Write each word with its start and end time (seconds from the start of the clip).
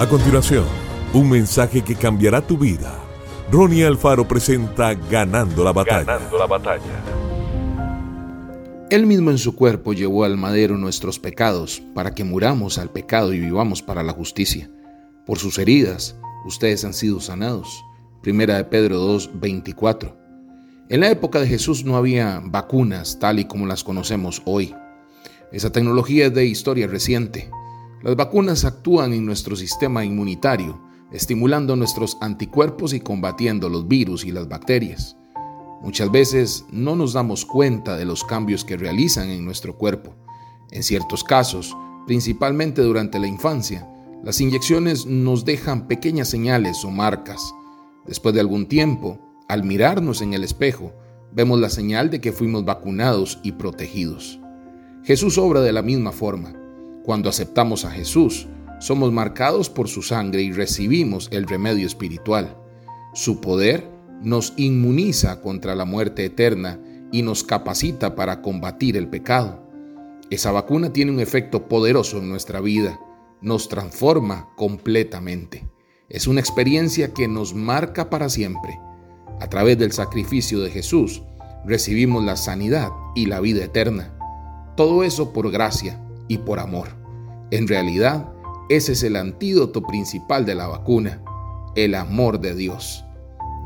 A 0.00 0.08
continuación, 0.08 0.64
un 1.12 1.28
mensaje 1.28 1.82
que 1.82 1.94
cambiará 1.94 2.40
tu 2.40 2.56
vida. 2.56 2.98
Ronnie 3.52 3.84
Alfaro 3.84 4.26
presenta 4.26 4.94
Ganando 4.94 5.62
la 5.62 5.74
batalla. 5.74 6.04
Ganando 6.04 6.38
la 6.38 6.46
batalla. 6.46 7.04
Él 8.88 9.04
mismo 9.04 9.30
en 9.30 9.36
su 9.36 9.54
cuerpo 9.54 9.92
llevó 9.92 10.24
al 10.24 10.38
madero 10.38 10.78
nuestros 10.78 11.18
pecados, 11.18 11.82
para 11.94 12.14
que 12.14 12.24
muramos 12.24 12.78
al 12.78 12.88
pecado 12.88 13.34
y 13.34 13.40
vivamos 13.40 13.82
para 13.82 14.02
la 14.02 14.14
justicia. 14.14 14.70
Por 15.26 15.38
sus 15.38 15.58
heridas, 15.58 16.16
ustedes 16.46 16.82
han 16.86 16.94
sido 16.94 17.20
sanados. 17.20 17.84
Primera 18.22 18.56
de 18.56 18.64
Pedro 18.64 18.96
2, 19.00 19.32
24. 19.34 20.16
En 20.88 21.00
la 21.00 21.10
época 21.10 21.40
de 21.40 21.46
Jesús 21.46 21.84
no 21.84 21.98
había 21.98 22.40
vacunas 22.42 23.18
tal 23.18 23.38
y 23.38 23.44
como 23.44 23.66
las 23.66 23.84
conocemos 23.84 24.40
hoy. 24.46 24.74
Esa 25.52 25.70
tecnología 25.70 26.28
es 26.28 26.34
de 26.34 26.46
historia 26.46 26.86
reciente. 26.86 27.50
Las 28.02 28.16
vacunas 28.16 28.64
actúan 28.64 29.12
en 29.12 29.26
nuestro 29.26 29.56
sistema 29.56 30.04
inmunitario, 30.04 30.80
estimulando 31.12 31.76
nuestros 31.76 32.16
anticuerpos 32.22 32.94
y 32.94 33.00
combatiendo 33.00 33.68
los 33.68 33.86
virus 33.88 34.24
y 34.24 34.32
las 34.32 34.48
bacterias. 34.48 35.16
Muchas 35.82 36.10
veces 36.10 36.64
no 36.70 36.96
nos 36.96 37.12
damos 37.12 37.44
cuenta 37.44 37.98
de 37.98 38.06
los 38.06 38.24
cambios 38.24 38.64
que 38.64 38.78
realizan 38.78 39.28
en 39.28 39.44
nuestro 39.44 39.76
cuerpo. 39.76 40.14
En 40.70 40.82
ciertos 40.82 41.24
casos, 41.24 41.76
principalmente 42.06 42.80
durante 42.80 43.18
la 43.18 43.26
infancia, 43.26 43.86
las 44.22 44.40
inyecciones 44.40 45.04
nos 45.04 45.44
dejan 45.44 45.86
pequeñas 45.86 46.28
señales 46.28 46.84
o 46.84 46.90
marcas. 46.90 47.54
Después 48.06 48.34
de 48.34 48.40
algún 48.40 48.66
tiempo, 48.66 49.18
al 49.48 49.64
mirarnos 49.64 50.22
en 50.22 50.32
el 50.32 50.44
espejo, 50.44 50.92
vemos 51.32 51.60
la 51.60 51.68
señal 51.68 52.08
de 52.08 52.20
que 52.20 52.32
fuimos 52.32 52.64
vacunados 52.64 53.40
y 53.42 53.52
protegidos. 53.52 54.40
Jesús 55.02 55.36
obra 55.36 55.60
de 55.60 55.72
la 55.72 55.82
misma 55.82 56.12
forma. 56.12 56.59
Cuando 57.04 57.30
aceptamos 57.30 57.84
a 57.84 57.90
Jesús, 57.90 58.46
somos 58.78 59.12
marcados 59.12 59.70
por 59.70 59.88
su 59.88 60.02
sangre 60.02 60.42
y 60.42 60.52
recibimos 60.52 61.28
el 61.32 61.46
remedio 61.46 61.86
espiritual. 61.86 62.56
Su 63.14 63.40
poder 63.40 63.90
nos 64.22 64.52
inmuniza 64.56 65.40
contra 65.40 65.74
la 65.74 65.84
muerte 65.84 66.24
eterna 66.26 66.78
y 67.10 67.22
nos 67.22 67.42
capacita 67.42 68.14
para 68.14 68.42
combatir 68.42 68.96
el 68.96 69.08
pecado. 69.08 69.66
Esa 70.30 70.52
vacuna 70.52 70.92
tiene 70.92 71.10
un 71.10 71.20
efecto 71.20 71.68
poderoso 71.68 72.18
en 72.18 72.28
nuestra 72.28 72.60
vida, 72.60 73.00
nos 73.40 73.68
transforma 73.68 74.50
completamente. 74.56 75.68
Es 76.08 76.26
una 76.26 76.40
experiencia 76.40 77.14
que 77.14 77.28
nos 77.28 77.54
marca 77.54 78.10
para 78.10 78.28
siempre. 78.28 78.78
A 79.40 79.48
través 79.48 79.78
del 79.78 79.92
sacrificio 79.92 80.60
de 80.60 80.70
Jesús 80.70 81.22
recibimos 81.64 82.22
la 82.24 82.36
sanidad 82.36 82.90
y 83.14 83.26
la 83.26 83.40
vida 83.40 83.64
eterna. 83.64 84.16
Todo 84.76 85.02
eso 85.02 85.32
por 85.32 85.50
gracia 85.50 86.00
y 86.30 86.38
por 86.38 86.60
amor. 86.60 86.88
En 87.50 87.66
realidad, 87.66 88.32
ese 88.68 88.92
es 88.92 89.02
el 89.02 89.16
antídoto 89.16 89.82
principal 89.82 90.46
de 90.46 90.54
la 90.54 90.68
vacuna, 90.68 91.20
el 91.74 91.96
amor 91.96 92.38
de 92.38 92.54
Dios. 92.54 93.04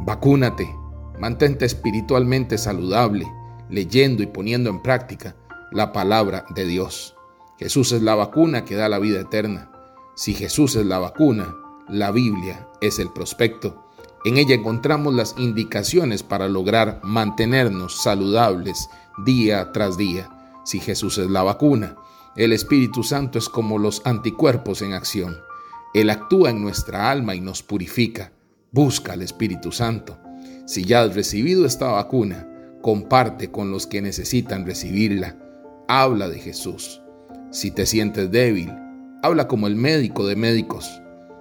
Vacúnate, 0.00 0.74
mantente 1.20 1.66
espiritualmente 1.66 2.56
saludable, 2.56 3.26
leyendo 3.68 4.22
y 4.22 4.26
poniendo 4.26 4.70
en 4.70 4.80
práctica 4.80 5.36
la 5.72 5.92
palabra 5.92 6.46
de 6.54 6.64
Dios. 6.64 7.14
Jesús 7.58 7.92
es 7.92 8.00
la 8.00 8.14
vacuna 8.14 8.64
que 8.64 8.76
da 8.76 8.88
la 8.88 8.98
vida 8.98 9.20
eterna. 9.20 9.70
Si 10.16 10.32
Jesús 10.32 10.74
es 10.74 10.86
la 10.86 10.98
vacuna, 10.98 11.54
la 11.86 12.12
Biblia 12.12 12.66
es 12.80 12.98
el 12.98 13.12
prospecto. 13.12 13.84
En 14.24 14.38
ella 14.38 14.54
encontramos 14.54 15.12
las 15.12 15.34
indicaciones 15.36 16.22
para 16.22 16.48
lograr 16.48 17.00
mantenernos 17.02 18.02
saludables 18.02 18.88
día 19.26 19.70
tras 19.72 19.98
día. 19.98 20.30
Si 20.64 20.80
Jesús 20.80 21.18
es 21.18 21.28
la 21.28 21.42
vacuna, 21.42 21.96
el 22.36 22.52
Espíritu 22.52 23.04
Santo 23.04 23.38
es 23.38 23.48
como 23.48 23.78
los 23.78 24.02
anticuerpos 24.04 24.82
en 24.82 24.92
acción. 24.92 25.38
Él 25.94 26.10
actúa 26.10 26.50
en 26.50 26.60
nuestra 26.60 27.10
alma 27.10 27.36
y 27.36 27.40
nos 27.40 27.62
purifica. 27.62 28.32
Busca 28.72 29.12
al 29.12 29.22
Espíritu 29.22 29.70
Santo. 29.70 30.18
Si 30.66 30.84
ya 30.84 31.02
has 31.02 31.14
recibido 31.14 31.64
esta 31.64 31.92
vacuna, 31.92 32.48
comparte 32.82 33.52
con 33.52 33.70
los 33.70 33.86
que 33.86 34.02
necesitan 34.02 34.66
recibirla. 34.66 35.38
Habla 35.86 36.28
de 36.28 36.40
Jesús. 36.40 37.00
Si 37.52 37.70
te 37.70 37.86
sientes 37.86 38.32
débil, 38.32 38.72
habla 39.22 39.46
como 39.46 39.68
el 39.68 39.76
médico 39.76 40.26
de 40.26 40.34
médicos. 40.34 40.90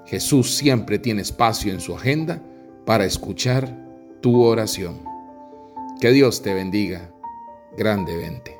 Jesús 0.06 0.54
siempre 0.54 1.00
tiene 1.00 1.24
espacio 1.24 1.74
en 1.74 1.80
su 1.80 1.96
agenda 1.96 2.40
para 2.86 3.06
escuchar 3.06 3.76
tu 4.22 4.44
oración. 4.44 5.02
Que 6.00 6.12
Dios 6.12 6.44
te 6.44 6.54
bendiga 6.54 7.12
grandemente. 7.78 8.60